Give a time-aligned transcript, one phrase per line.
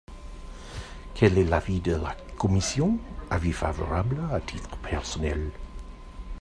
[1.13, 2.97] Quel est l’avis de la commission?
[3.29, 5.51] Avis favorable, à titre personnel.